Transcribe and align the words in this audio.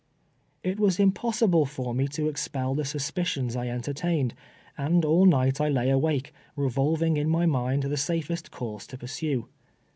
It 0.63 0.79
was 0.79 0.99
impossible 0.99 1.67
for 1.67 1.93
me 1.93 2.07
to 2.07 2.27
expel 2.27 2.73
the 2.73 2.85
suspicions 2.85 3.55
I 3.55 3.67
entertained, 3.67 4.33
and 4.75 5.05
all 5.05 5.27
night 5.27 5.61
I 5.61 5.69
lay 5.69 5.91
awake, 5.91 6.33
revolving 6.55 7.17
in 7.17 7.29
my 7.29 7.45
mind 7.45 7.83
the 7.83 7.97
safest 7.97 8.49
coui 8.49 8.81
se 8.81 8.87
to 8.87 8.97
pursue. 8.97 9.47